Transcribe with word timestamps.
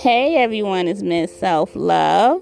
Hey 0.00 0.36
everyone, 0.36 0.88
it's 0.88 1.02
Miss 1.02 1.30
Self 1.38 1.76
Love, 1.76 2.40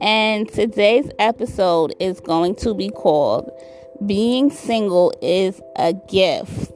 and 0.00 0.48
today's 0.48 1.08
episode 1.20 1.94
is 2.00 2.18
going 2.18 2.56
to 2.56 2.74
be 2.74 2.88
called 2.88 3.48
Being 4.04 4.50
Single 4.50 5.14
is 5.22 5.62
a 5.76 5.92
Gift. 5.92 6.72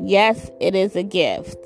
Yes, 0.00 0.50
it 0.60 0.74
is 0.74 0.96
a 0.96 1.04
gift. 1.04 1.56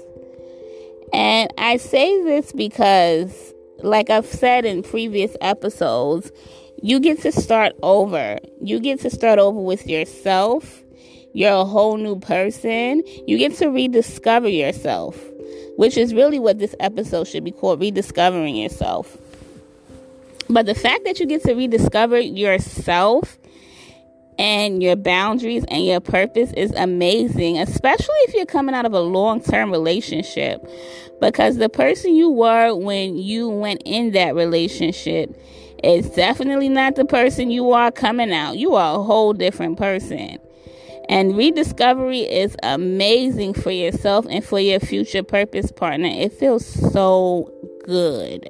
And 1.14 1.50
I 1.56 1.78
say 1.78 2.22
this 2.22 2.52
because, 2.52 3.54
like 3.78 4.10
I've 4.10 4.26
said 4.26 4.66
in 4.66 4.82
previous 4.82 5.34
episodes, 5.40 6.30
you 6.82 7.00
get 7.00 7.22
to 7.22 7.32
start 7.32 7.72
over. 7.82 8.40
You 8.60 8.78
get 8.78 9.00
to 9.00 9.10
start 9.10 9.38
over 9.38 9.58
with 9.58 9.86
yourself 9.86 10.84
you're 11.32 11.52
a 11.52 11.64
whole 11.64 11.96
new 11.96 12.18
person. 12.18 13.02
You 13.26 13.38
get 13.38 13.54
to 13.56 13.68
rediscover 13.68 14.48
yourself, 14.48 15.16
which 15.80 15.96
is 15.96 16.12
really 16.12 16.38
what 16.38 16.58
this 16.58 16.74
episode 16.78 17.26
should 17.26 17.42
be 17.42 17.50
called 17.50 17.80
rediscovering 17.80 18.54
yourself. 18.54 19.16
But 20.50 20.66
the 20.66 20.74
fact 20.74 21.04
that 21.06 21.18
you 21.18 21.24
get 21.24 21.42
to 21.44 21.54
rediscover 21.54 22.20
yourself 22.20 23.38
and 24.38 24.82
your 24.82 24.96
boundaries 24.96 25.64
and 25.68 25.86
your 25.86 26.00
purpose 26.00 26.52
is 26.52 26.70
amazing, 26.72 27.56
especially 27.56 28.18
if 28.28 28.34
you're 28.34 28.44
coming 28.44 28.74
out 28.74 28.84
of 28.84 28.92
a 28.92 29.00
long 29.00 29.42
term 29.42 29.70
relationship. 29.70 30.60
Because 31.18 31.56
the 31.56 31.70
person 31.70 32.14
you 32.14 32.28
were 32.28 32.74
when 32.74 33.16
you 33.16 33.48
went 33.48 33.80
in 33.86 34.10
that 34.10 34.34
relationship 34.34 35.34
is 35.82 36.10
definitely 36.10 36.68
not 36.68 36.96
the 36.96 37.06
person 37.06 37.50
you 37.50 37.72
are 37.72 37.90
coming 37.90 38.34
out. 38.34 38.58
You 38.58 38.74
are 38.74 39.00
a 39.00 39.02
whole 39.02 39.32
different 39.32 39.78
person. 39.78 40.40
And 41.10 41.36
rediscovery 41.36 42.20
is 42.20 42.56
amazing 42.62 43.54
for 43.54 43.72
yourself 43.72 44.26
and 44.30 44.44
for 44.44 44.60
your 44.60 44.78
future 44.78 45.24
purpose 45.24 45.72
partner. 45.72 46.06
It 46.06 46.32
feels 46.32 46.64
so 46.64 47.52
good. 47.84 48.48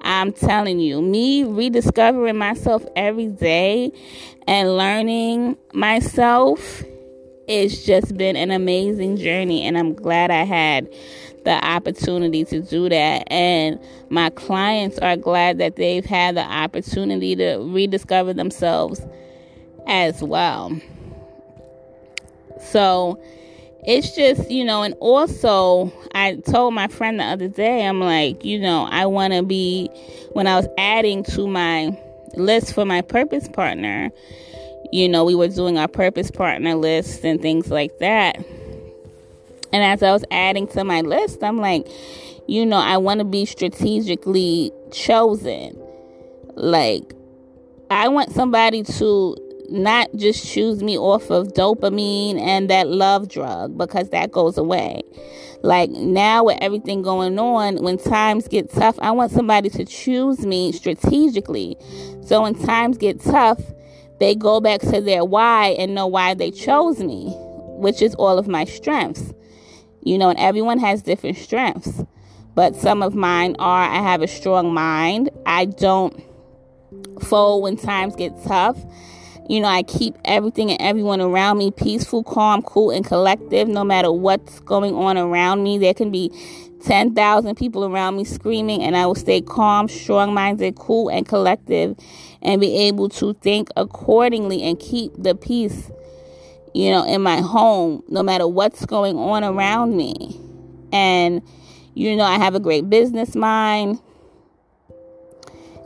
I'm 0.00 0.32
telling 0.32 0.80
you, 0.80 1.02
me 1.02 1.44
rediscovering 1.44 2.38
myself 2.38 2.82
every 2.96 3.26
day 3.26 3.92
and 4.46 4.78
learning 4.78 5.58
myself, 5.74 6.82
it's 7.46 7.84
just 7.84 8.16
been 8.16 8.36
an 8.36 8.52
amazing 8.52 9.18
journey. 9.18 9.62
And 9.64 9.76
I'm 9.76 9.92
glad 9.92 10.30
I 10.30 10.44
had 10.44 10.88
the 11.44 11.62
opportunity 11.62 12.46
to 12.46 12.62
do 12.62 12.88
that. 12.88 13.30
And 13.30 13.78
my 14.08 14.30
clients 14.30 14.98
are 15.00 15.18
glad 15.18 15.58
that 15.58 15.76
they've 15.76 16.06
had 16.06 16.36
the 16.36 16.44
opportunity 16.44 17.36
to 17.36 17.56
rediscover 17.70 18.32
themselves 18.32 19.02
as 19.86 20.22
well. 20.22 20.72
So 22.60 23.20
it's 23.86 24.14
just, 24.16 24.50
you 24.50 24.64
know, 24.64 24.82
and 24.82 24.94
also 25.00 25.92
I 26.12 26.36
told 26.36 26.74
my 26.74 26.88
friend 26.88 27.20
the 27.20 27.24
other 27.24 27.48
day, 27.48 27.86
I'm 27.86 28.00
like, 28.00 28.44
you 28.44 28.58
know, 28.58 28.88
I 28.90 29.06
want 29.06 29.32
to 29.32 29.42
be, 29.42 29.88
when 30.32 30.46
I 30.46 30.56
was 30.56 30.66
adding 30.76 31.22
to 31.24 31.46
my 31.46 31.96
list 32.34 32.74
for 32.74 32.84
my 32.84 33.00
purpose 33.00 33.48
partner, 33.48 34.10
you 34.92 35.08
know, 35.08 35.24
we 35.24 35.34
were 35.34 35.48
doing 35.48 35.78
our 35.78 35.88
purpose 35.88 36.30
partner 36.30 36.74
list 36.74 37.24
and 37.24 37.40
things 37.40 37.70
like 37.70 37.98
that. 37.98 38.36
And 39.72 39.84
as 39.84 40.02
I 40.02 40.12
was 40.12 40.24
adding 40.30 40.66
to 40.68 40.84
my 40.84 41.02
list, 41.02 41.42
I'm 41.42 41.58
like, 41.58 41.86
you 42.46 42.64
know, 42.64 42.78
I 42.78 42.96
want 42.96 43.18
to 43.18 43.24
be 43.24 43.44
strategically 43.44 44.72
chosen. 44.90 45.78
Like, 46.54 47.12
I 47.90 48.08
want 48.08 48.32
somebody 48.32 48.82
to 48.82 49.36
not 49.70 50.14
just 50.16 50.46
choose 50.46 50.82
me 50.82 50.98
off 50.98 51.30
of 51.30 51.48
dopamine 51.48 52.38
and 52.38 52.70
that 52.70 52.88
love 52.88 53.28
drug 53.28 53.76
because 53.76 54.10
that 54.10 54.32
goes 54.32 54.58
away. 54.58 55.02
Like 55.62 55.90
now, 55.90 56.44
with 56.44 56.58
everything 56.60 57.02
going 57.02 57.38
on, 57.38 57.82
when 57.82 57.98
times 57.98 58.46
get 58.48 58.70
tough, 58.70 58.98
I 59.00 59.10
want 59.10 59.32
somebody 59.32 59.68
to 59.70 59.84
choose 59.84 60.46
me 60.46 60.72
strategically. 60.72 61.76
So 62.24 62.42
when 62.42 62.54
times 62.54 62.98
get 62.98 63.20
tough, 63.20 63.60
they 64.20 64.34
go 64.34 64.60
back 64.60 64.80
to 64.82 65.00
their 65.00 65.24
why 65.24 65.68
and 65.78 65.94
know 65.94 66.06
why 66.06 66.34
they 66.34 66.50
chose 66.50 67.00
me, 67.00 67.32
which 67.78 68.02
is 68.02 68.14
all 68.14 68.38
of 68.38 68.48
my 68.48 68.64
strengths. 68.64 69.32
You 70.02 70.18
know, 70.18 70.30
and 70.30 70.38
everyone 70.38 70.78
has 70.78 71.02
different 71.02 71.36
strengths. 71.36 72.02
But 72.54 72.74
some 72.76 73.02
of 73.02 73.14
mine 73.14 73.56
are 73.58 73.82
I 73.82 74.00
have 74.02 74.22
a 74.22 74.28
strong 74.28 74.72
mind. 74.72 75.30
I 75.44 75.66
don't 75.66 76.22
fold 77.22 77.62
when 77.62 77.76
times 77.76 78.16
get 78.16 78.32
tough. 78.44 78.78
You 79.48 79.60
know, 79.60 79.68
I 79.68 79.82
keep 79.84 80.16
everything 80.24 80.70
and 80.70 80.80
everyone 80.80 81.20
around 81.20 81.58
me 81.58 81.70
peaceful, 81.70 82.24
calm, 82.24 82.62
cool, 82.62 82.90
and 82.90 83.04
collective 83.04 83.68
no 83.68 83.84
matter 83.84 84.10
what's 84.10 84.60
going 84.60 84.94
on 84.94 85.16
around 85.16 85.62
me. 85.62 85.78
There 85.78 85.94
can 85.94 86.10
be 86.10 86.32
10,000 86.84 87.56
people 87.56 87.84
around 87.84 88.16
me 88.16 88.24
screaming, 88.24 88.82
and 88.82 88.96
I 88.96 89.06
will 89.06 89.14
stay 89.14 89.40
calm, 89.40 89.88
strong 89.88 90.34
minded, 90.34 90.76
cool, 90.76 91.08
and 91.08 91.26
collective 91.26 91.96
and 92.42 92.60
be 92.60 92.76
able 92.76 93.08
to 93.08 93.34
think 93.34 93.68
accordingly 93.76 94.62
and 94.62 94.78
keep 94.78 95.12
the 95.18 95.34
peace, 95.34 95.90
you 96.74 96.90
know, 96.90 97.04
in 97.04 97.22
my 97.22 97.40
home 97.40 98.02
no 98.08 98.22
matter 98.22 98.46
what's 98.46 98.86
going 98.86 99.16
on 99.16 99.42
around 99.42 99.96
me. 99.96 100.40
And, 100.92 101.42
you 101.94 102.14
know, 102.16 102.24
I 102.24 102.38
have 102.38 102.54
a 102.54 102.60
great 102.60 102.88
business 102.88 103.34
mind. 103.34 104.00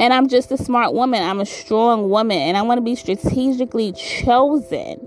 And 0.01 0.15
I'm 0.15 0.29
just 0.29 0.51
a 0.51 0.57
smart 0.57 0.95
woman. 0.95 1.23
I'm 1.23 1.41
a 1.41 1.47
strong 1.47 2.09
woman. 2.09 2.39
And 2.39 2.57
I 2.57 2.63
want 2.63 2.79
to 2.79 2.83
be 2.83 2.95
strategically 2.97 3.93
chosen. 3.93 5.07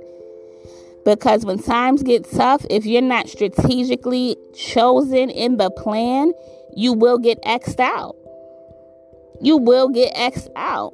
Because 1.03 1.43
when 1.43 1.57
times 1.57 2.03
get 2.03 2.29
tough, 2.29 2.63
if 2.69 2.85
you're 2.85 3.01
not 3.01 3.27
strategically 3.27 4.37
chosen 4.53 5.31
in 5.31 5.57
the 5.57 5.71
plan, 5.71 6.31
you 6.75 6.93
will 6.93 7.17
get 7.17 7.39
X'd 7.41 7.81
out. 7.81 8.15
You 9.41 9.57
will 9.57 9.89
get 9.89 10.11
X'd 10.13 10.51
out. 10.55 10.93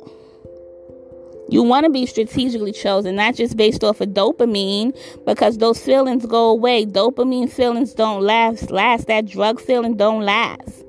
You 1.50 1.64
want 1.64 1.84
to 1.84 1.90
be 1.90 2.06
strategically 2.06 2.72
chosen, 2.72 3.18
not 3.18 3.36
just 3.36 3.58
based 3.58 3.84
off 3.84 4.00
of 4.00 4.10
dopamine, 4.10 4.98
because 5.26 5.58
those 5.58 5.84
feelings 5.84 6.26
go 6.26 6.50
away. 6.50 6.86
Dopamine 6.86 7.52
feelings 7.52 7.94
don't 7.94 8.22
last. 8.22 8.72
Last 8.72 9.08
that 9.08 9.26
drug 9.26 9.60
feeling 9.60 9.98
don't 9.98 10.22
last, 10.22 10.86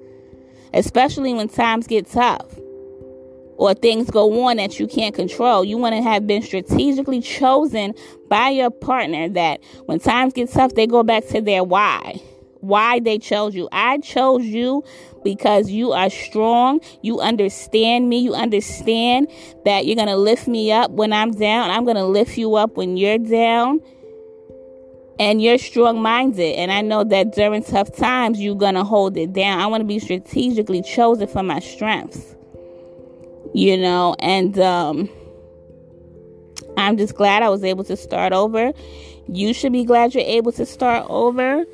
especially 0.72 1.34
when 1.34 1.48
times 1.48 1.88
get 1.88 2.06
tough 2.06 2.46
or 3.60 3.74
things 3.74 4.10
go 4.10 4.46
on 4.46 4.56
that 4.56 4.80
you 4.80 4.86
can't 4.86 5.14
control. 5.14 5.62
You 5.62 5.76
want 5.76 5.94
to 5.94 6.00
have 6.00 6.26
been 6.26 6.40
strategically 6.40 7.20
chosen 7.20 7.92
by 8.30 8.48
your 8.48 8.70
partner 8.70 9.28
that 9.28 9.62
when 9.84 10.00
times 10.00 10.32
get 10.32 10.50
tough, 10.50 10.74
they 10.74 10.86
go 10.86 11.02
back 11.02 11.26
to 11.26 11.42
their 11.42 11.62
why. 11.62 12.22
Why 12.60 13.00
they 13.00 13.18
chose 13.18 13.54
you. 13.54 13.68
I 13.70 13.98
chose 13.98 14.46
you 14.46 14.82
because 15.22 15.70
you 15.70 15.92
are 15.92 16.08
strong. 16.08 16.80
You 17.02 17.20
understand 17.20 18.08
me. 18.08 18.20
You 18.20 18.32
understand 18.32 19.28
that 19.66 19.84
you're 19.84 19.96
going 19.96 20.08
to 20.08 20.16
lift 20.16 20.48
me 20.48 20.72
up 20.72 20.90
when 20.92 21.12
I'm 21.12 21.32
down. 21.32 21.70
I'm 21.70 21.84
going 21.84 21.98
to 21.98 22.06
lift 22.06 22.38
you 22.38 22.54
up 22.54 22.78
when 22.78 22.96
you're 22.96 23.18
down. 23.18 23.80
And 25.18 25.42
you're 25.42 25.58
strong 25.58 26.00
minded. 26.00 26.56
And 26.56 26.72
I 26.72 26.80
know 26.80 27.04
that 27.04 27.34
during 27.34 27.62
tough 27.62 27.94
times, 27.94 28.40
you're 28.40 28.54
going 28.54 28.74
to 28.74 28.84
hold 28.84 29.18
it 29.18 29.34
down. 29.34 29.60
I 29.60 29.66
want 29.66 29.82
to 29.82 29.86
be 29.86 29.98
strategically 29.98 30.80
chosen 30.80 31.26
for 31.26 31.42
my 31.42 31.60
strengths 31.60 32.36
you 33.52 33.76
know, 33.76 34.14
and 34.18 34.58
um, 34.58 35.08
I'm 36.76 36.96
just 36.96 37.14
glad 37.14 37.42
I 37.42 37.48
was 37.48 37.64
able 37.64 37.84
to 37.84 37.96
start 37.96 38.32
over. 38.32 38.72
You 39.28 39.52
should 39.52 39.72
be 39.72 39.84
glad 39.84 40.14
you're 40.14 40.24
able 40.24 40.52
to 40.52 40.66
start 40.66 41.06
over, 41.08 41.64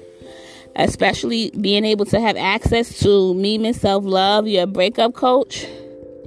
especially 0.75 1.51
being 1.61 1.85
able 1.85 2.05
to 2.07 2.21
have 2.21 2.37
access 2.37 2.99
to 3.01 3.35
me, 3.35 3.59
Miss 3.59 3.81
Self 3.81 4.05
Love, 4.05 4.47
your 4.47 4.67
breakup 4.67 5.15
coach, 5.15 5.67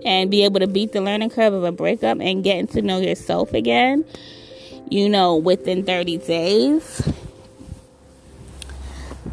and 0.06 0.32
be 0.32 0.44
able 0.44 0.60
to 0.60 0.68
beat 0.68 0.92
the 0.92 1.02
learning 1.02 1.30
curve 1.30 1.54
of 1.54 1.64
a 1.64 1.72
breakup 1.72 2.20
and 2.20 2.44
getting 2.44 2.68
to 2.68 2.82
know 2.82 3.00
yourself 3.00 3.54
again, 3.54 4.06
you 4.90 5.10
know, 5.10 5.36
within 5.36 5.84
30 5.84 6.18
days. 6.20 7.08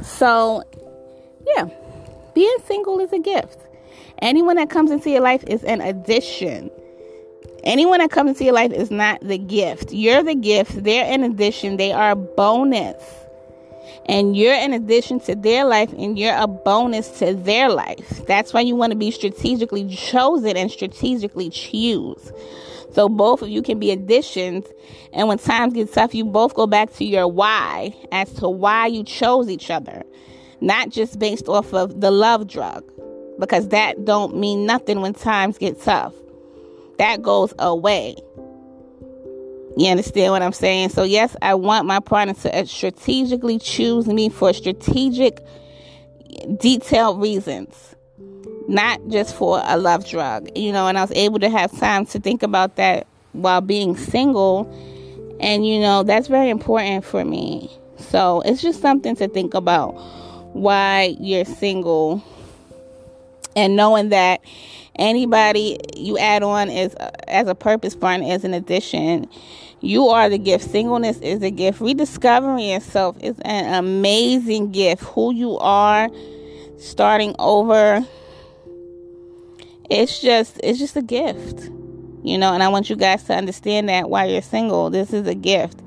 So, 0.02 0.62
yeah, 1.46 1.68
being 2.34 2.56
single 2.66 2.98
is 3.00 3.12
a 3.12 3.18
gift. 3.18 3.65
Anyone 4.22 4.56
that 4.56 4.70
comes 4.70 4.90
into 4.90 5.10
your 5.10 5.20
life 5.20 5.44
is 5.46 5.62
an 5.64 5.80
addition. 5.80 6.70
Anyone 7.64 7.98
that 7.98 8.10
comes 8.10 8.30
into 8.30 8.44
your 8.44 8.54
life 8.54 8.72
is 8.72 8.90
not 8.90 9.20
the 9.20 9.38
gift. 9.38 9.92
You're 9.92 10.22
the 10.22 10.34
gift. 10.34 10.84
They're 10.84 11.04
an 11.04 11.22
addition. 11.22 11.76
They 11.76 11.92
are 11.92 12.12
a 12.12 12.16
bonus. 12.16 13.02
And 14.06 14.36
you're 14.36 14.54
an 14.54 14.72
addition 14.72 15.20
to 15.20 15.34
their 15.34 15.64
life 15.64 15.92
and 15.92 16.18
you're 16.18 16.36
a 16.36 16.46
bonus 16.46 17.18
to 17.18 17.34
their 17.34 17.68
life. 17.68 18.24
That's 18.26 18.52
why 18.52 18.60
you 18.60 18.76
want 18.76 18.92
to 18.92 18.96
be 18.96 19.10
strategically 19.10 19.88
chosen 19.88 20.56
and 20.56 20.70
strategically 20.70 21.50
choose. 21.50 22.32
So 22.92 23.08
both 23.08 23.42
of 23.42 23.48
you 23.48 23.62
can 23.62 23.78
be 23.78 23.90
additions. 23.90 24.66
And 25.12 25.28
when 25.28 25.38
times 25.38 25.74
get 25.74 25.92
tough, 25.92 26.14
you 26.14 26.24
both 26.24 26.54
go 26.54 26.66
back 26.66 26.92
to 26.94 27.04
your 27.04 27.26
why 27.26 27.94
as 28.12 28.32
to 28.34 28.48
why 28.48 28.86
you 28.86 29.02
chose 29.02 29.50
each 29.50 29.70
other. 29.70 30.04
Not 30.60 30.90
just 30.90 31.18
based 31.18 31.48
off 31.48 31.74
of 31.74 32.00
the 32.00 32.10
love 32.10 32.46
drug 32.46 32.84
because 33.38 33.68
that 33.68 34.04
don't 34.04 34.36
mean 34.36 34.66
nothing 34.66 35.00
when 35.00 35.14
times 35.14 35.58
get 35.58 35.80
tough. 35.82 36.14
That 36.98 37.22
goes 37.22 37.52
away. 37.58 38.16
You 39.76 39.90
understand 39.90 40.32
what 40.32 40.42
I'm 40.42 40.52
saying? 40.52 40.88
So 40.90 41.02
yes, 41.02 41.36
I 41.42 41.54
want 41.54 41.86
my 41.86 42.00
partner 42.00 42.34
to 42.34 42.58
uh, 42.58 42.64
strategically 42.64 43.58
choose 43.58 44.06
me 44.06 44.30
for 44.30 44.52
strategic 44.52 45.44
detailed 46.58 47.20
reasons. 47.20 47.94
not 48.68 49.00
just 49.08 49.34
for 49.34 49.60
a 49.64 49.76
love 49.76 50.06
drug, 50.08 50.48
you 50.56 50.72
know, 50.72 50.88
and 50.88 50.98
I 50.98 51.02
was 51.02 51.12
able 51.12 51.38
to 51.40 51.48
have 51.48 51.76
time 51.78 52.06
to 52.06 52.18
think 52.18 52.42
about 52.42 52.76
that 52.76 53.06
while 53.32 53.60
being 53.60 53.96
single. 53.96 54.70
And, 55.40 55.66
you 55.66 55.80
know, 55.80 56.02
that's 56.02 56.28
very 56.28 56.50
important 56.50 57.04
for 57.04 57.24
me. 57.24 57.70
So 57.98 58.42
it's 58.44 58.62
just 58.62 58.80
something 58.80 59.16
to 59.16 59.28
think 59.28 59.54
about 59.54 59.92
why 60.54 61.16
you're 61.20 61.44
single 61.44 62.22
and 63.56 63.74
knowing 63.74 64.10
that 64.10 64.40
anybody 64.94 65.78
you 65.96 66.16
add 66.18 66.42
on 66.42 66.70
is 66.70 66.94
as 67.26 67.48
a 67.48 67.54
purpose 67.54 67.96
partner 67.96 68.30
as 68.30 68.44
an 68.44 68.54
addition 68.54 69.28
you 69.80 70.08
are 70.08 70.30
the 70.30 70.38
gift. 70.38 70.70
Singleness 70.70 71.18
is 71.18 71.42
a 71.42 71.50
gift. 71.50 71.82
Rediscovering 71.82 72.70
yourself 72.70 73.16
is 73.20 73.38
an 73.40 73.74
amazing 73.74 74.72
gift. 74.72 75.02
Who 75.04 75.34
you 75.34 75.58
are 75.58 76.08
starting 76.78 77.34
over 77.38 78.04
it's 79.88 80.20
just 80.20 80.60
it's 80.62 80.78
just 80.78 80.96
a 80.96 81.02
gift 81.02 81.70
you 82.22 82.36
know 82.36 82.52
and 82.52 82.62
i 82.62 82.68
want 82.68 82.90
you 82.90 82.96
guys 82.96 83.22
to 83.22 83.32
understand 83.32 83.88
that 83.88 84.10
while 84.10 84.28
you're 84.28 84.42
single 84.42 84.90
this 84.90 85.12
is 85.12 85.26
a 85.26 85.34
gift. 85.34 85.80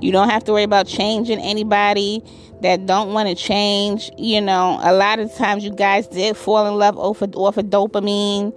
You 0.00 0.12
don't 0.12 0.28
have 0.28 0.44
to 0.44 0.52
worry 0.52 0.62
about 0.62 0.86
changing 0.86 1.38
anybody 1.38 2.22
that 2.60 2.86
don't 2.86 3.12
want 3.12 3.28
to 3.28 3.34
change. 3.34 4.10
You 4.16 4.40
know, 4.40 4.78
a 4.82 4.92
lot 4.92 5.18
of 5.18 5.34
times 5.34 5.64
you 5.64 5.70
guys 5.70 6.06
did 6.06 6.36
fall 6.36 6.66
in 6.66 6.78
love 6.78 6.98
off 6.98 7.22
of, 7.22 7.34
off 7.36 7.56
of 7.56 7.66
dopamine 7.66 8.56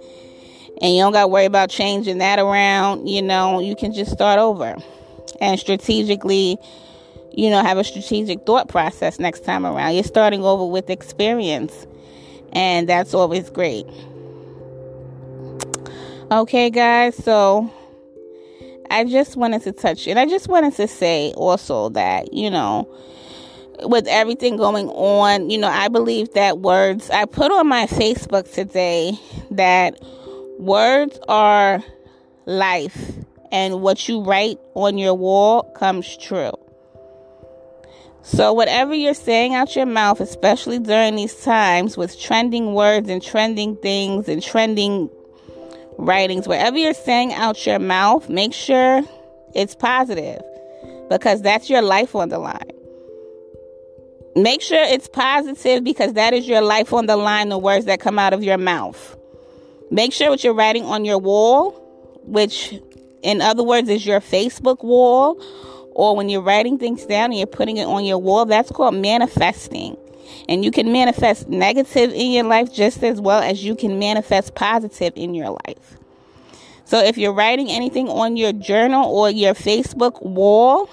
and 0.80 0.94
you 0.94 1.02
don't 1.02 1.12
got 1.12 1.22
to 1.22 1.28
worry 1.28 1.44
about 1.44 1.70
changing 1.70 2.18
that 2.18 2.38
around. 2.38 3.08
You 3.08 3.22
know, 3.22 3.60
you 3.60 3.76
can 3.76 3.92
just 3.92 4.10
start 4.10 4.38
over 4.38 4.76
and 5.40 5.58
strategically, 5.58 6.58
you 7.32 7.50
know, 7.50 7.62
have 7.62 7.78
a 7.78 7.84
strategic 7.84 8.46
thought 8.46 8.68
process 8.68 9.18
next 9.18 9.44
time 9.44 9.66
around. 9.66 9.94
You're 9.94 10.04
starting 10.04 10.44
over 10.44 10.66
with 10.66 10.90
experience, 10.90 11.86
and 12.52 12.88
that's 12.88 13.14
always 13.14 13.50
great. 13.50 13.86
Okay, 16.32 16.70
guys, 16.70 17.16
so 17.16 17.70
I 18.90 19.04
just 19.04 19.36
wanted 19.36 19.62
to 19.62 19.72
touch 19.72 20.06
and 20.06 20.18
I 20.18 20.26
just 20.26 20.48
wanted 20.48 20.74
to 20.74 20.86
say 20.86 21.32
also 21.36 21.88
that, 21.90 22.32
you 22.32 22.50
know, 22.50 22.88
with 23.82 24.06
everything 24.06 24.56
going 24.56 24.88
on, 24.88 25.50
you 25.50 25.58
know, 25.58 25.68
I 25.68 25.88
believe 25.88 26.32
that 26.34 26.58
words, 26.58 27.10
I 27.10 27.24
put 27.24 27.52
on 27.52 27.68
my 27.68 27.86
Facebook 27.86 28.52
today 28.52 29.12
that 29.50 29.98
words 30.58 31.18
are 31.28 31.82
life 32.46 33.12
and 33.52 33.80
what 33.80 34.08
you 34.08 34.22
write 34.22 34.58
on 34.74 34.98
your 34.98 35.14
wall 35.14 35.64
comes 35.74 36.16
true. 36.16 36.52
So, 38.22 38.52
whatever 38.52 38.94
you're 38.94 39.14
saying 39.14 39.54
out 39.54 39.74
your 39.74 39.86
mouth, 39.86 40.20
especially 40.20 40.78
during 40.78 41.16
these 41.16 41.42
times 41.42 41.96
with 41.96 42.20
trending 42.20 42.74
words 42.74 43.08
and 43.08 43.22
trending 43.22 43.76
things 43.76 44.28
and 44.28 44.42
trending 44.42 45.08
writings, 45.96 46.46
whatever 46.46 46.76
you're 46.76 46.92
saying 46.92 47.32
out 47.32 47.66
your 47.66 47.78
mouth, 47.78 48.28
make 48.28 48.52
sure 48.52 49.02
it's 49.54 49.74
positive 49.74 50.42
because 51.08 51.40
that's 51.42 51.70
your 51.70 51.82
life 51.82 52.14
on 52.14 52.28
the 52.28 52.38
line. 52.38 52.79
Make 54.36 54.62
sure 54.62 54.80
it's 54.80 55.08
positive 55.08 55.82
because 55.82 56.12
that 56.12 56.32
is 56.32 56.46
your 56.46 56.60
life 56.60 56.92
on 56.92 57.06
the 57.06 57.16
line, 57.16 57.48
the 57.48 57.58
words 57.58 57.86
that 57.86 57.98
come 58.00 58.18
out 58.18 58.32
of 58.32 58.44
your 58.44 58.58
mouth. 58.58 59.16
Make 59.90 60.12
sure 60.12 60.30
what 60.30 60.44
you're 60.44 60.54
writing 60.54 60.84
on 60.84 61.04
your 61.04 61.18
wall, 61.18 61.72
which 62.22 62.74
in 63.22 63.40
other 63.40 63.64
words 63.64 63.88
is 63.88 64.06
your 64.06 64.20
Facebook 64.20 64.84
wall, 64.84 65.42
or 65.92 66.14
when 66.16 66.28
you're 66.28 66.42
writing 66.42 66.78
things 66.78 67.04
down 67.06 67.26
and 67.26 67.38
you're 67.38 67.46
putting 67.46 67.76
it 67.76 67.86
on 67.86 68.04
your 68.04 68.18
wall, 68.18 68.46
that's 68.46 68.70
called 68.70 68.94
manifesting. 68.94 69.96
And 70.48 70.64
you 70.64 70.70
can 70.70 70.92
manifest 70.92 71.48
negative 71.48 72.12
in 72.12 72.30
your 72.30 72.44
life 72.44 72.72
just 72.72 73.02
as 73.02 73.20
well 73.20 73.42
as 73.42 73.64
you 73.64 73.74
can 73.74 73.98
manifest 73.98 74.54
positive 74.54 75.12
in 75.16 75.34
your 75.34 75.50
life. 75.66 75.96
So 76.84 76.98
if 76.98 77.18
you're 77.18 77.32
writing 77.32 77.68
anything 77.68 78.08
on 78.08 78.36
your 78.36 78.52
journal 78.52 79.10
or 79.10 79.30
your 79.30 79.54
Facebook 79.54 80.24
wall, 80.24 80.88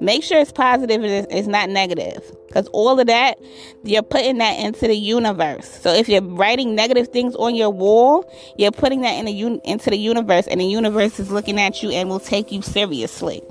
Make 0.00 0.22
sure 0.22 0.38
it's 0.38 0.52
positive 0.52 1.02
and 1.02 1.26
it's 1.30 1.48
not 1.48 1.68
negative. 1.70 2.22
Because 2.46 2.68
all 2.68 2.98
of 2.98 3.06
that, 3.08 3.38
you're 3.82 4.02
putting 4.02 4.38
that 4.38 4.58
into 4.58 4.86
the 4.86 4.96
universe. 4.96 5.68
So 5.80 5.92
if 5.92 6.08
you're 6.08 6.22
writing 6.22 6.74
negative 6.74 7.08
things 7.08 7.34
on 7.34 7.54
your 7.54 7.70
wall, 7.70 8.30
you're 8.56 8.72
putting 8.72 9.02
that 9.02 9.18
in 9.18 9.26
the 9.26 9.32
un- 9.32 9.60
into 9.64 9.90
the 9.90 9.98
universe, 9.98 10.46
and 10.46 10.60
the 10.60 10.64
universe 10.64 11.18
is 11.20 11.30
looking 11.30 11.60
at 11.60 11.82
you 11.82 11.90
and 11.90 12.08
will 12.08 12.20
take 12.20 12.52
you 12.52 12.62
seriously. 12.62 13.42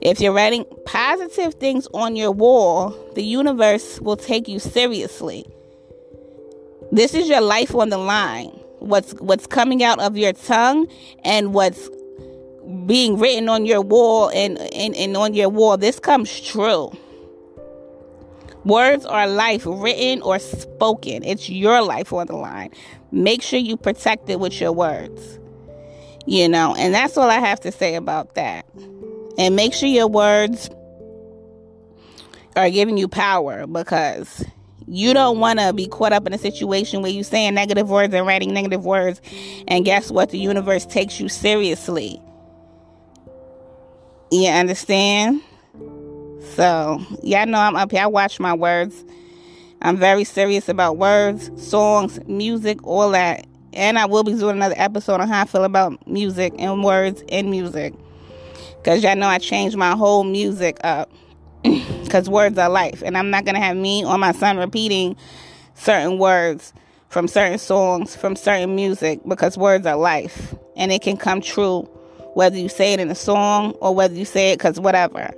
If 0.00 0.20
you're 0.20 0.32
writing 0.32 0.64
positive 0.86 1.54
things 1.54 1.88
on 1.92 2.14
your 2.14 2.30
wall, 2.30 2.96
the 3.14 3.24
universe 3.24 4.00
will 4.00 4.16
take 4.16 4.46
you 4.46 4.60
seriously. 4.60 5.44
This 6.92 7.14
is 7.14 7.28
your 7.28 7.40
life 7.40 7.74
on 7.74 7.88
the 7.88 7.98
line. 7.98 8.50
What's 8.78 9.12
what's 9.14 9.46
coming 9.46 9.82
out 9.82 9.98
of 9.98 10.16
your 10.16 10.32
tongue 10.32 10.86
and 11.24 11.52
what's 11.52 11.88
being 12.86 13.18
written 13.18 13.48
on 13.48 13.66
your 13.66 13.80
wall 13.80 14.30
and, 14.30 14.58
and, 14.58 14.94
and 14.94 15.16
on 15.16 15.34
your 15.34 15.48
wall, 15.48 15.76
this 15.76 15.98
comes 15.98 16.40
true. 16.40 16.92
Words 18.64 19.06
are 19.06 19.26
life, 19.26 19.62
written 19.64 20.20
or 20.22 20.38
spoken. 20.38 21.24
It's 21.24 21.48
your 21.48 21.80
life 21.82 22.12
on 22.12 22.26
the 22.26 22.36
line. 22.36 22.70
Make 23.10 23.40
sure 23.40 23.58
you 23.58 23.76
protect 23.76 24.28
it 24.28 24.40
with 24.40 24.60
your 24.60 24.72
words. 24.72 25.38
You 26.26 26.48
know, 26.48 26.74
and 26.76 26.92
that's 26.92 27.16
all 27.16 27.30
I 27.30 27.38
have 27.38 27.60
to 27.60 27.72
say 27.72 27.94
about 27.94 28.34
that. 28.34 28.66
And 29.38 29.56
make 29.56 29.72
sure 29.72 29.88
your 29.88 30.08
words 30.08 30.68
are 32.56 32.68
giving 32.68 32.98
you 32.98 33.08
power 33.08 33.66
because 33.66 34.44
you 34.86 35.14
don't 35.14 35.38
want 35.38 35.60
to 35.60 35.72
be 35.72 35.86
caught 35.86 36.12
up 36.12 36.26
in 36.26 36.34
a 36.34 36.38
situation 36.38 37.00
where 37.00 37.10
you're 37.10 37.24
saying 37.24 37.54
negative 37.54 37.88
words 37.88 38.12
and 38.12 38.26
writing 38.26 38.52
negative 38.52 38.84
words. 38.84 39.22
And 39.68 39.86
guess 39.86 40.10
what? 40.10 40.30
The 40.30 40.38
universe 40.38 40.84
takes 40.84 41.18
you 41.18 41.30
seriously. 41.30 42.20
You 44.30 44.48
understand? 44.48 45.40
So, 46.54 47.00
y'all 47.22 47.46
know 47.46 47.58
I'm 47.58 47.76
up 47.76 47.90
here. 47.90 48.02
I 48.02 48.06
watch 48.06 48.38
my 48.38 48.52
words. 48.52 49.04
I'm 49.80 49.96
very 49.96 50.24
serious 50.24 50.68
about 50.68 50.98
words, 50.98 51.50
songs, 51.56 52.20
music, 52.26 52.86
all 52.86 53.10
that. 53.12 53.46
And 53.72 53.98
I 53.98 54.04
will 54.04 54.24
be 54.24 54.34
doing 54.34 54.56
another 54.56 54.74
episode 54.76 55.20
on 55.20 55.28
how 55.28 55.42
I 55.42 55.44
feel 55.46 55.64
about 55.64 56.06
music 56.06 56.52
and 56.58 56.84
words 56.84 57.22
and 57.30 57.50
music. 57.50 57.94
Because 58.76 59.02
y'all 59.02 59.16
know 59.16 59.28
I 59.28 59.38
changed 59.38 59.76
my 59.76 59.96
whole 59.96 60.24
music 60.24 60.78
up. 60.84 61.10
Because 62.08 62.30
words 62.30 62.56
are 62.56 62.70
life. 62.70 63.02
And 63.04 63.18
I'm 63.18 63.28
not 63.28 63.44
going 63.44 63.54
to 63.54 63.60
have 63.60 63.76
me 63.76 64.02
or 64.02 64.16
my 64.16 64.32
son 64.32 64.56
repeating 64.56 65.14
certain 65.74 66.16
words 66.16 66.72
from 67.10 67.28
certain 67.28 67.58
songs, 67.58 68.16
from 68.16 68.34
certain 68.34 68.74
music, 68.74 69.20
because 69.28 69.58
words 69.58 69.86
are 69.86 69.96
life. 69.96 70.54
And 70.74 70.90
it 70.90 71.02
can 71.02 71.18
come 71.18 71.42
true 71.42 71.86
whether 72.38 72.56
you 72.56 72.68
say 72.68 72.92
it 72.92 73.00
in 73.00 73.10
a 73.10 73.16
song 73.16 73.72
or 73.80 73.92
whether 73.92 74.14
you 74.14 74.24
say 74.24 74.52
it 74.52 74.58
because 74.58 74.78
whatever. 74.78 75.28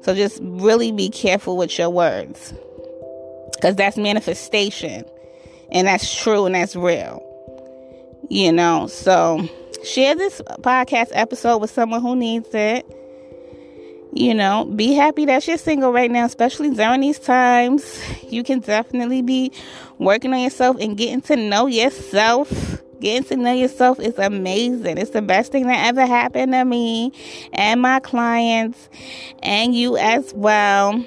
So 0.00 0.14
just 0.14 0.40
really 0.42 0.92
be 0.92 1.10
careful 1.10 1.58
with 1.58 1.78
your 1.78 1.90
words 1.90 2.54
because 3.52 3.76
that's 3.76 3.98
manifestation 3.98 5.04
and 5.70 5.86
that's 5.86 6.18
true 6.18 6.46
and 6.46 6.54
that's 6.54 6.74
real. 6.74 7.22
You 8.30 8.52
know, 8.52 8.86
so 8.86 9.46
share 9.84 10.14
this 10.14 10.40
podcast 10.62 11.08
episode 11.12 11.58
with 11.58 11.70
someone 11.70 12.00
who 12.00 12.16
needs 12.16 12.48
it. 12.54 12.86
You 14.14 14.32
know, 14.32 14.64
be 14.64 14.94
happy 14.94 15.26
that 15.26 15.46
you're 15.46 15.58
single 15.58 15.92
right 15.92 16.10
now, 16.10 16.24
especially 16.24 16.70
during 16.70 17.02
these 17.02 17.18
times. 17.18 18.00
You 18.26 18.42
can 18.42 18.60
definitely 18.60 19.20
be 19.20 19.52
working 19.98 20.32
on 20.32 20.40
yourself 20.40 20.78
and 20.80 20.96
getting 20.96 21.20
to 21.22 21.36
know 21.36 21.66
yourself 21.66 22.77
Getting 23.00 23.28
to 23.28 23.36
know 23.36 23.52
yourself 23.52 24.00
is 24.00 24.18
amazing. 24.18 24.98
It's 24.98 25.10
the 25.10 25.22
best 25.22 25.52
thing 25.52 25.66
that 25.68 25.86
ever 25.86 26.04
happened 26.04 26.52
to 26.52 26.64
me 26.64 27.12
and 27.52 27.80
my 27.80 28.00
clients 28.00 28.88
and 29.40 29.74
you 29.74 29.96
as 29.96 30.32
well. 30.34 31.04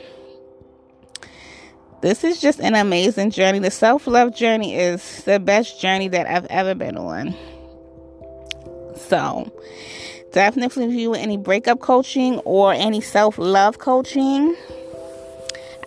This 2.02 2.24
is 2.24 2.40
just 2.40 2.60
an 2.62 2.76
amazing 2.76 3.32
journey. 3.32 3.60
The 3.60 3.72
self 3.72 4.08
love 4.08 4.34
journey 4.34 4.76
is 4.76 5.24
the 5.26 5.40
best 5.40 5.82
journey 5.82 6.08
that 6.08 6.28
I've 6.28 6.46
ever 6.46 6.74
been 6.76 6.98
on. 6.98 7.36
So, 8.96 9.52
definitely 10.32 10.86
if 10.86 10.94
you 10.94 11.14
any 11.14 11.38
breakup 11.38 11.80
coaching 11.80 12.40
or 12.40 12.74
any 12.74 13.02
self 13.02 13.38
love 13.38 13.80
coaching, 13.80 14.56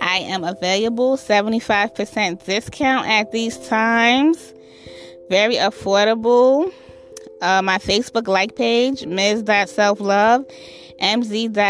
I 0.01 0.19
am 0.19 0.45
available 0.45 1.17
75% 1.17 2.45
discount 2.45 3.09
at 3.09 3.33
these 3.33 3.57
times 3.67 4.53
very 5.29 5.57
affordable. 5.57 6.73
Uh, 7.41 7.61
my 7.63 7.79
Facebook 7.79 8.29
like 8.29 8.55
page, 8.57 9.05
Ms.Selflove, 9.07 10.51
MZ.SELFLUV. 11.01 11.65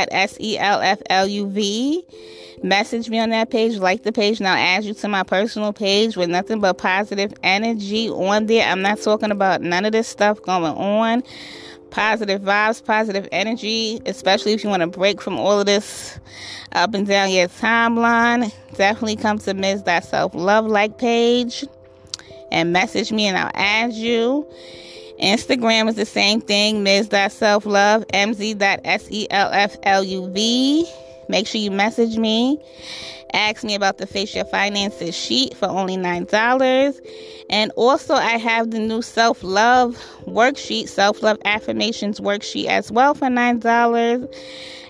Message 2.62 3.10
me 3.10 3.18
on 3.18 3.30
that 3.30 3.50
page, 3.50 3.76
like 3.76 4.04
the 4.04 4.12
page, 4.12 4.38
and 4.38 4.48
I'll 4.48 4.56
add 4.56 4.84
you 4.84 4.94
to 4.94 5.08
my 5.08 5.22
personal 5.22 5.72
page 5.72 6.16
with 6.16 6.30
nothing 6.30 6.60
but 6.60 6.78
positive 6.78 7.34
energy 7.42 8.08
on 8.08 8.46
there. 8.46 8.66
I'm 8.66 8.80
not 8.82 9.02
talking 9.02 9.30
about 9.30 9.60
none 9.60 9.84
of 9.84 9.92
this 9.92 10.08
stuff 10.08 10.40
going 10.42 10.72
on. 10.72 11.22
Positive 11.90 12.40
vibes, 12.40 12.84
positive 12.84 13.28
energy, 13.32 14.00
especially 14.06 14.52
if 14.52 14.64
you 14.64 14.70
want 14.70 14.80
to 14.80 14.86
break 14.86 15.20
from 15.20 15.38
all 15.38 15.60
of 15.60 15.66
this 15.66 16.18
up 16.72 16.94
and 16.94 17.06
down 17.06 17.30
your 17.30 17.48
timeline. 17.48 18.52
Definitely 18.76 19.16
come 19.16 19.38
to 19.40 19.54
Ms. 19.54 19.82
Self 20.02 20.34
Love 20.34 20.66
like 20.66 20.98
page 20.98 21.64
and 22.54 22.72
message 22.72 23.12
me 23.12 23.26
and 23.26 23.36
I'll 23.36 23.50
add 23.52 23.92
you. 23.92 24.48
Instagram 25.20 25.88
is 25.88 25.96
the 25.96 26.06
same 26.06 26.40
thing, 26.40 26.82
ms.selflove, 26.82 28.06
mz.selfluv. 28.06 28.48
Make 31.28 31.46
sure 31.46 31.60
you 31.60 31.70
message 31.70 32.16
me. 32.16 32.58
Ask 33.32 33.64
me 33.64 33.74
about 33.74 33.98
the 33.98 34.06
Face 34.06 34.34
Your 34.34 34.44
Finances 34.44 35.16
sheet 35.16 35.56
for 35.56 35.66
only 35.66 35.96
$9. 35.96 37.00
And 37.50 37.72
also, 37.72 38.14
I 38.14 38.38
have 38.38 38.70
the 38.70 38.78
new 38.78 39.02
self 39.02 39.42
love 39.42 39.96
worksheet, 40.26 40.88
self 40.88 41.22
love 41.22 41.38
affirmations 41.44 42.20
worksheet 42.20 42.66
as 42.66 42.92
well 42.92 43.14
for 43.14 43.26
$9. 43.26 44.34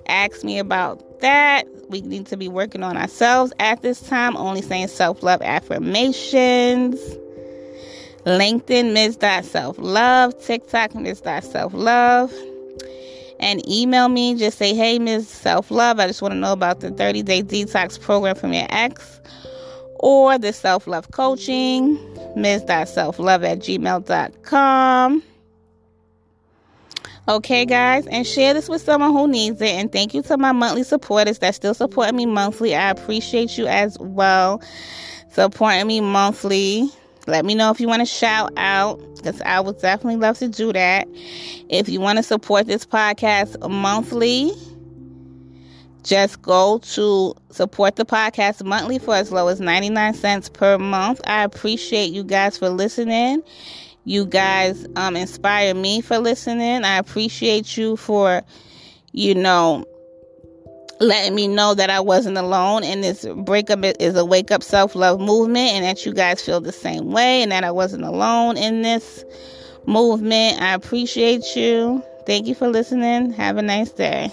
Ask 0.06 0.44
me 0.44 0.59
about 0.59 1.21
that. 1.21 1.66
We 1.88 2.02
need 2.02 2.26
to 2.26 2.37
be 2.37 2.49
working 2.49 2.83
on 2.83 2.97
ourselves 2.99 3.52
at 3.59 3.80
this 3.83 4.00
time, 4.00 4.37
only 4.37 4.61
saying 4.61 4.88
self 4.88 5.23
love 5.23 5.40
affirmations. 5.40 7.00
LinkedIn, 8.24 8.92
Ms. 8.92 9.18
Self 9.48 9.76
Love. 9.78 10.40
TikTok, 10.42 10.94
Ms. 10.94 11.22
Self 11.24 11.72
Love. 11.74 12.32
And 13.40 13.66
email 13.68 14.08
me. 14.08 14.34
Just 14.34 14.58
say, 14.58 14.74
hey, 14.74 14.98
Ms. 14.98 15.28
Self 15.28 15.70
Love. 15.70 16.00
I 16.00 16.06
just 16.06 16.22
want 16.22 16.32
to 16.32 16.38
know 16.38 16.52
about 16.52 16.80
the 16.80 16.90
30 16.90 17.22
day 17.22 17.42
detox 17.42 18.00
program 18.00 18.34
from 18.36 18.52
your 18.52 18.66
ex 18.70 19.20
or 20.04 20.38
the 20.38 20.52
self 20.52 20.86
love 20.86 21.10
coaching. 21.12 21.98
Ms. 22.36 22.64
Self 22.90 23.18
Love 23.18 23.44
at 23.44 23.58
gmail.com. 23.60 25.22
Okay, 27.26 27.64
guys, 27.64 28.06
and 28.08 28.26
share 28.26 28.52
this 28.52 28.68
with 28.68 28.82
someone 28.82 29.12
who 29.12 29.26
needs 29.26 29.58
it. 29.62 29.70
And 29.70 29.90
thank 29.90 30.12
you 30.12 30.20
to 30.24 30.36
my 30.36 30.52
monthly 30.52 30.82
supporters 30.82 31.38
that 31.38 31.54
still 31.54 31.72
support 31.72 32.14
me 32.14 32.26
monthly. 32.26 32.74
I 32.74 32.90
appreciate 32.90 33.56
you 33.56 33.66
as 33.66 33.96
well 33.98 34.62
supporting 35.30 35.86
me 35.86 36.00
monthly. 36.02 36.90
Let 37.26 37.44
me 37.44 37.54
know 37.54 37.70
if 37.70 37.80
you 37.80 37.88
want 37.88 38.00
to 38.00 38.06
shout 38.06 38.52
out 38.56 39.00
because 39.16 39.40
I 39.42 39.60
would 39.60 39.80
definitely 39.80 40.16
love 40.16 40.38
to 40.38 40.48
do 40.48 40.72
that. 40.72 41.08
If 41.68 41.88
you 41.88 42.00
want 42.00 42.18
to 42.18 42.22
support 42.22 42.66
this 42.66 42.84
podcast 42.84 43.68
monthly, 43.68 44.52
just 46.02 46.42
go 46.42 46.78
to 46.78 47.34
support 47.50 47.96
the 47.96 48.04
podcast 48.04 48.62
monthly 48.64 48.98
for 48.98 49.14
as 49.14 49.32
low 49.32 49.48
as 49.48 49.58
99 49.60 50.14
cents 50.14 50.50
per 50.50 50.76
month. 50.76 51.20
I 51.26 51.44
appreciate 51.44 52.12
you 52.12 52.22
guys 52.22 52.58
for 52.58 52.68
listening. 52.68 53.42
You 54.04 54.26
guys 54.26 54.86
um, 54.96 55.16
inspire 55.16 55.74
me 55.74 56.02
for 56.02 56.18
listening. 56.18 56.84
I 56.84 56.98
appreciate 56.98 57.78
you 57.78 57.96
for, 57.96 58.42
you 59.12 59.34
know, 59.34 59.86
letting 61.00 61.34
me 61.34 61.48
know 61.48 61.74
that 61.74 61.90
I 61.90 62.00
wasn't 62.00 62.38
alone 62.38 62.84
and 62.84 63.02
this 63.02 63.26
breakup 63.36 63.84
is 64.00 64.16
a 64.16 64.24
wake 64.24 64.50
up 64.50 64.62
self 64.62 64.94
love 64.94 65.20
movement 65.20 65.72
and 65.72 65.84
that 65.84 66.04
you 66.06 66.12
guys 66.12 66.40
feel 66.42 66.60
the 66.60 66.72
same 66.72 67.10
way 67.12 67.42
and 67.42 67.52
that 67.52 67.64
I 67.64 67.70
wasn't 67.70 68.04
alone 68.04 68.56
in 68.56 68.82
this 68.82 69.24
movement. 69.86 70.60
I 70.60 70.74
appreciate 70.74 71.56
you. 71.56 72.02
Thank 72.26 72.46
you 72.46 72.54
for 72.54 72.68
listening. 72.68 73.32
Have 73.32 73.56
a 73.56 73.62
nice 73.62 73.90
day. 73.90 74.30